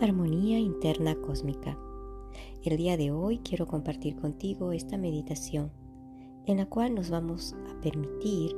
[0.00, 1.76] Armonía Interna Cósmica.
[2.62, 5.72] El día de hoy quiero compartir contigo esta meditación
[6.46, 8.54] en la cual nos vamos a permitir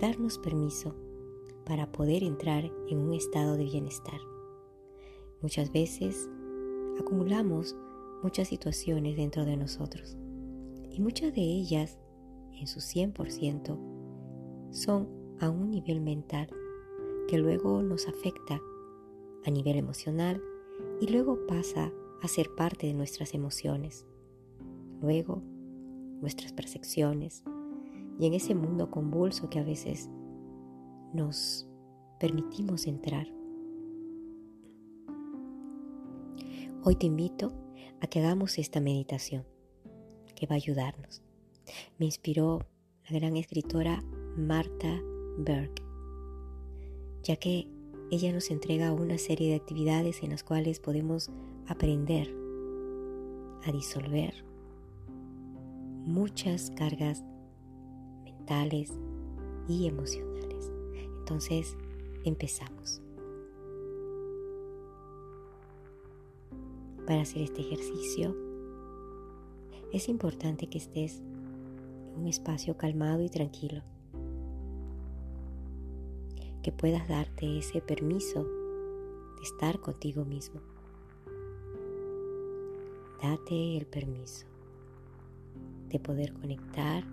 [0.00, 0.94] darnos permiso
[1.66, 4.18] para poder entrar en un estado de bienestar.
[5.42, 6.26] Muchas veces
[6.98, 7.76] acumulamos
[8.22, 10.16] muchas situaciones dentro de nosotros
[10.90, 11.98] y muchas de ellas,
[12.58, 13.78] en su 100%,
[14.70, 15.06] son
[15.38, 16.48] a un nivel mental
[17.28, 18.58] que luego nos afecta
[19.44, 20.40] a nivel emocional
[21.00, 24.04] y luego pasa a ser parte de nuestras emociones,
[25.00, 25.42] luego
[26.20, 27.44] nuestras percepciones
[28.18, 30.10] y en ese mundo convulso que a veces
[31.12, 31.68] nos
[32.18, 33.28] permitimos entrar.
[36.82, 37.52] Hoy te invito
[38.00, 39.44] a que hagamos esta meditación
[40.34, 41.22] que va a ayudarnos.
[41.98, 42.66] Me inspiró
[43.08, 44.02] la gran escritora
[44.36, 45.00] Marta
[45.38, 45.72] Berg,
[47.22, 47.68] ya que
[48.10, 51.30] ella nos entrega una serie de actividades en las cuales podemos
[51.66, 52.34] aprender
[53.64, 54.44] a disolver
[56.06, 57.22] muchas cargas
[58.24, 58.92] mentales
[59.68, 60.72] y emocionales.
[61.18, 61.76] Entonces,
[62.24, 63.02] empezamos.
[67.06, 68.34] Para hacer este ejercicio,
[69.92, 73.82] es importante que estés en un espacio calmado y tranquilo
[76.68, 80.60] que puedas darte ese permiso de estar contigo mismo.
[83.22, 84.44] Date el permiso
[85.88, 87.04] de poder conectar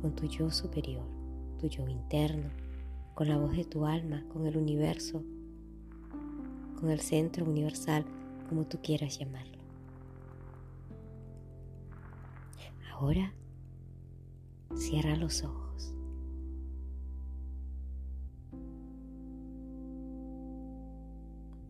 [0.00, 1.02] con tu yo superior,
[1.58, 2.48] tu yo interno,
[3.16, 5.24] con la voz de tu alma, con el universo,
[6.78, 8.04] con el centro universal,
[8.48, 9.58] como tú quieras llamarlo.
[12.92, 13.32] Ahora
[14.76, 15.97] cierra los ojos.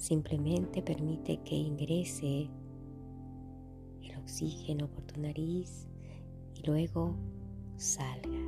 [0.08, 2.48] Simplemente permite que ingrese
[4.02, 5.86] el oxígeno por tu nariz
[6.54, 7.14] y luego
[7.76, 8.40] salga.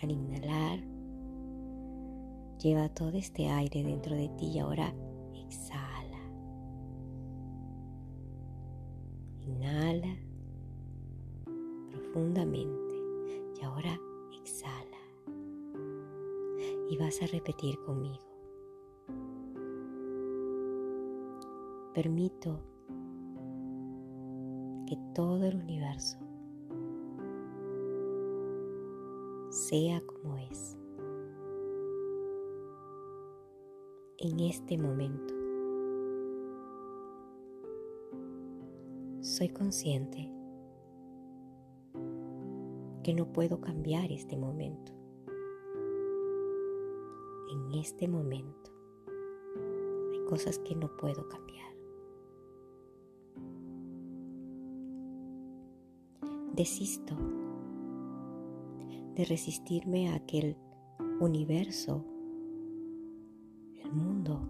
[0.00, 0.78] Al inhalar,
[2.62, 4.94] lleva todo este aire dentro de ti y ahora
[5.34, 6.20] exhala.
[9.40, 10.16] Inhala
[11.90, 12.85] profundamente
[16.96, 18.24] vas a repetir conmigo.
[21.94, 22.60] Permito
[24.86, 26.18] que todo el universo
[29.50, 30.76] sea como es
[34.18, 35.34] en este momento.
[39.20, 40.30] Soy consciente
[43.02, 44.95] que no puedo cambiar este momento
[47.50, 48.70] en este momento.
[50.12, 51.74] Hay cosas que no puedo cambiar.
[56.54, 57.14] Desisto
[59.14, 60.56] de resistirme a que el
[61.20, 62.04] universo,
[63.82, 64.48] el mundo,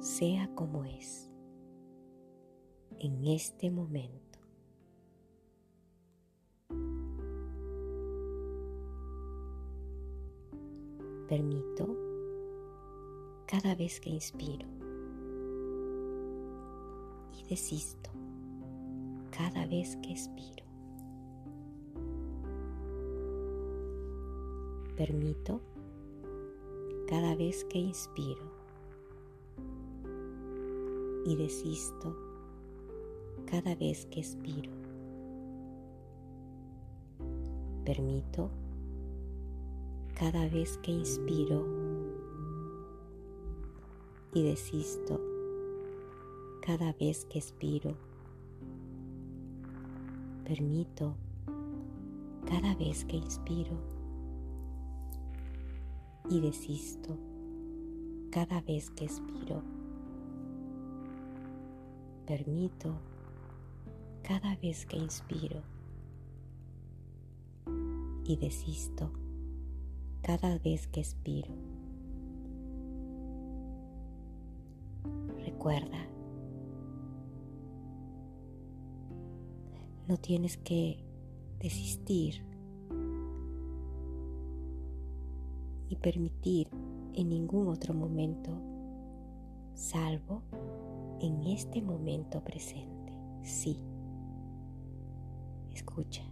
[0.00, 1.30] sea como es
[2.98, 4.25] en este momento.
[11.26, 11.96] Permito
[13.46, 14.66] cada vez que inspiro
[17.32, 18.10] y desisto
[19.36, 20.64] cada vez que expiro.
[24.96, 25.60] Permito
[27.08, 28.42] cada vez que inspiro
[31.26, 32.16] y desisto
[33.46, 34.70] cada vez que expiro.
[37.84, 38.50] Permito
[40.18, 41.66] cada vez que inspiro
[44.32, 45.20] y desisto
[46.62, 47.94] cada vez que expiro.
[50.42, 51.14] Permito
[52.46, 53.76] cada vez que inspiro
[56.30, 57.18] y desisto
[58.30, 59.62] cada vez que expiro.
[62.26, 62.94] Permito
[64.22, 65.60] cada vez que inspiro
[68.24, 69.10] y desisto
[70.26, 71.54] cada vez que expiro.
[75.44, 76.04] Recuerda,
[80.08, 80.98] no tienes que
[81.60, 82.44] desistir
[85.88, 86.70] y permitir
[87.14, 88.50] en ningún otro momento,
[89.74, 90.42] salvo
[91.20, 93.12] en este momento presente.
[93.44, 93.78] Sí,
[95.72, 96.24] escucha,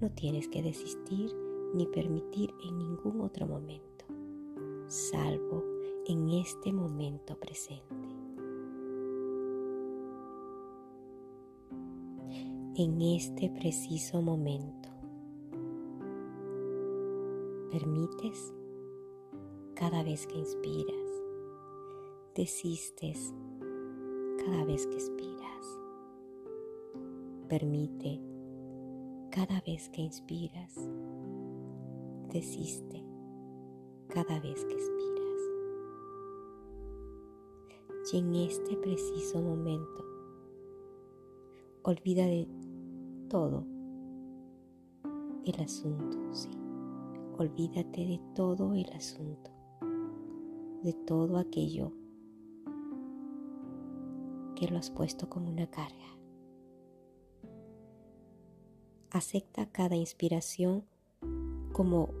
[0.00, 4.04] no tienes que desistir ni permitir en ningún otro momento,
[4.86, 5.64] salvo
[6.06, 7.84] en este momento presente.
[12.76, 14.88] En este preciso momento,
[17.70, 18.54] permites
[19.74, 21.22] cada vez que inspiras,
[22.34, 23.34] desistes
[24.44, 25.78] cada vez que expiras.
[27.48, 28.20] Permite
[29.30, 30.74] cada vez que inspiras,
[32.30, 33.04] desiste
[34.08, 35.00] cada vez que expiras.
[38.12, 40.04] Y en este preciso momento,
[41.82, 42.48] olvida de
[43.28, 43.64] todo
[45.44, 46.48] el asunto, sí.
[47.38, 49.50] Olvídate de todo el asunto,
[50.82, 51.92] de todo aquello
[54.56, 56.18] que lo has puesto como una carga.
[59.10, 60.84] Acepta cada inspiración
[61.72, 62.19] como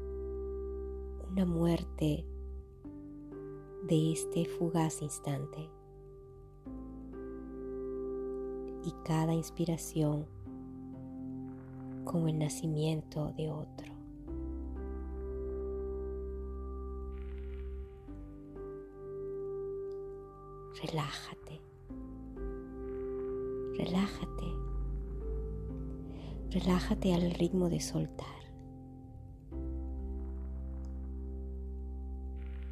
[1.30, 2.24] una muerte
[3.84, 5.70] de este fugaz instante.
[8.84, 10.26] Y cada inspiración
[12.04, 13.92] como el nacimiento de otro.
[20.82, 21.60] Relájate.
[23.76, 24.46] Relájate.
[26.50, 28.39] Relájate al ritmo de soltar.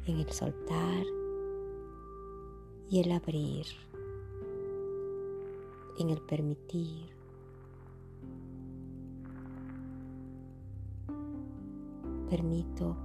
[0.09, 1.05] En el soltar
[2.89, 3.67] y el abrir.
[5.99, 7.11] En el permitir.
[12.27, 12.97] Permito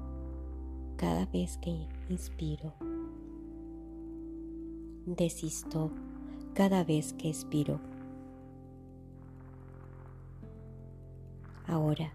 [0.97, 2.73] cada vez que inspiro.
[5.05, 5.91] Desisto
[6.55, 7.81] cada vez que expiro.
[11.67, 12.15] Ahora,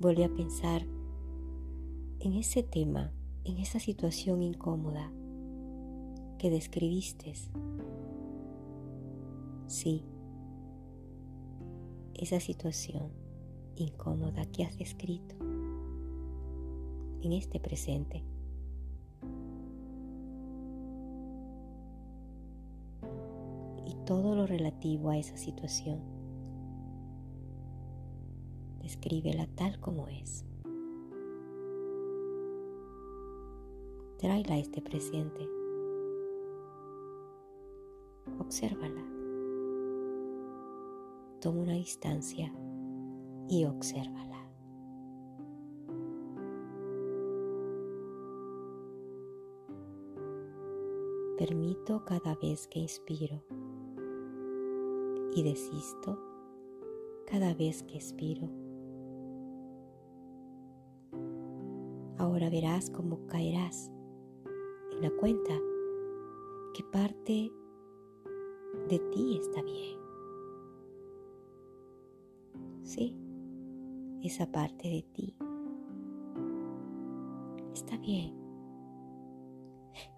[0.00, 0.97] vuelve a pensar
[2.20, 3.12] en ese tema,
[3.44, 5.12] en esa situación incómoda
[6.38, 7.34] que describiste.
[9.66, 10.04] Sí,
[12.14, 13.10] esa situación
[13.76, 15.36] incómoda que has descrito
[17.22, 18.24] en este presente.
[23.86, 26.18] Y todo lo relativo a esa situación
[28.88, 30.46] Escríbela tal como es.
[34.18, 35.48] Tráela a este presente.
[38.40, 39.04] Obsérvala.
[41.40, 42.52] Toma una distancia
[43.48, 44.50] y obsérvala.
[51.38, 53.44] Permito cada vez que inspiro
[55.32, 56.18] y desisto
[57.24, 58.48] cada vez que expiro.
[62.16, 63.92] Ahora verás cómo caerás
[64.98, 65.54] en la cuenta
[66.74, 67.52] que parte
[68.88, 69.98] de ti está bien.
[72.82, 73.16] Sí,
[74.22, 75.36] esa parte de ti
[77.74, 78.34] está bien.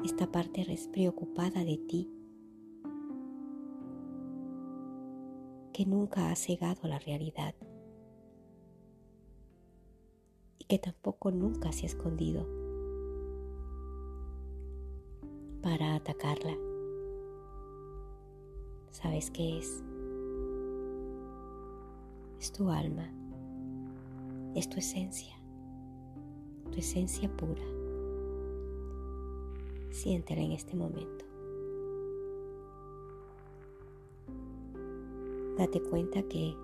[0.02, 2.10] Esta parte preocupada de ti
[5.74, 7.54] que nunca ha cegado la realidad
[10.68, 12.59] que tampoco nunca se ha escondido
[15.62, 16.56] para atacarla.
[18.90, 19.82] ¿Sabes qué es?
[22.40, 23.08] Es tu alma,
[24.54, 25.34] es tu esencia,
[26.70, 27.62] tu esencia pura.
[29.90, 31.24] Siéntela en este momento.
[35.58, 36.54] Date cuenta que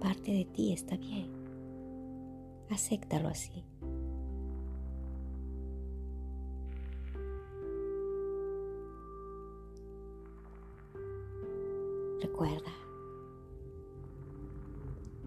[0.00, 1.42] parte de ti está bien
[2.72, 3.64] acéptalo así.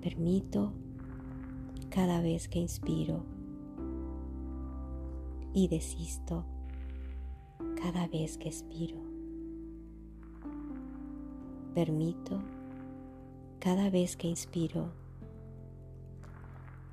[0.02, 0.72] Permito
[1.90, 3.24] cada vez que inspiro
[5.54, 6.46] y desisto
[7.82, 8.98] cada vez que expiro.
[11.74, 12.42] Permito
[13.60, 14.92] cada vez que inspiro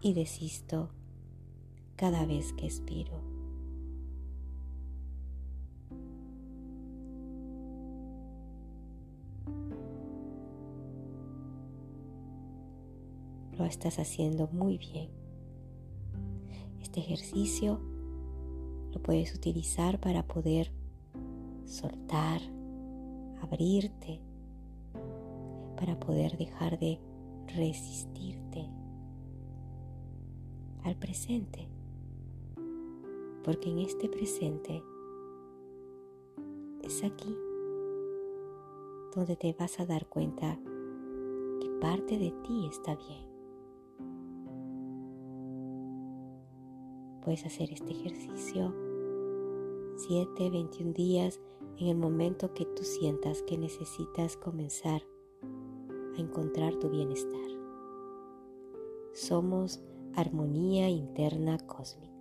[0.00, 0.88] y desisto
[1.96, 3.31] cada vez que expiro.
[13.72, 15.08] Estás haciendo muy bien.
[16.82, 17.80] Este ejercicio
[18.92, 20.70] lo puedes utilizar para poder
[21.64, 22.42] soltar,
[23.40, 24.20] abrirte,
[25.76, 27.00] para poder dejar de
[27.56, 28.68] resistirte
[30.84, 31.66] al presente.
[33.42, 34.82] Porque en este presente
[36.84, 37.34] es aquí
[39.16, 40.58] donde te vas a dar cuenta
[41.60, 43.31] que parte de ti está bien.
[47.24, 48.74] Puedes hacer este ejercicio
[49.96, 51.40] 7, 21 días
[51.78, 55.02] en el momento que tú sientas que necesitas comenzar
[56.16, 57.40] a encontrar tu bienestar.
[59.12, 59.80] Somos
[60.14, 62.11] armonía interna cósmica.